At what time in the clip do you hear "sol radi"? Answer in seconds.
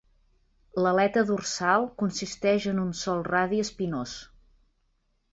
3.01-3.61